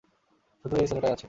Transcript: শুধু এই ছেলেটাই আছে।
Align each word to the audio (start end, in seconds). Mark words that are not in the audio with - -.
শুধু 0.65 0.75
এই 0.75 0.87
ছেলেটাই 0.87 1.11
আছে। 1.11 1.19